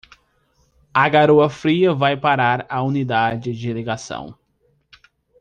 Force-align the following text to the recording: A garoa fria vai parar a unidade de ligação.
A 0.95 1.07
garoa 1.11 1.47
fria 1.47 1.93
vai 1.93 2.17
parar 2.17 2.65
a 2.67 2.81
unidade 2.81 3.53
de 3.53 3.71
ligação. 3.71 4.35